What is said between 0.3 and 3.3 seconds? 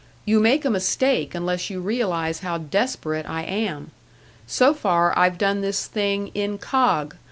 make a mistake unless you realise how desperate